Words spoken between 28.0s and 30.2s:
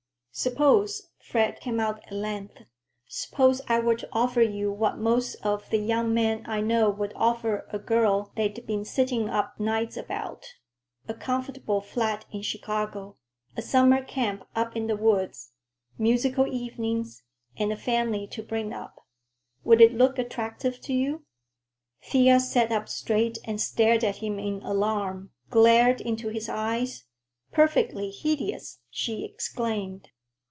hideous!" she exclaimed.